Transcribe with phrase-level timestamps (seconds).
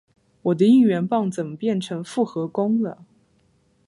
[0.41, 3.05] 我的应援棒怎么变成复合弓了？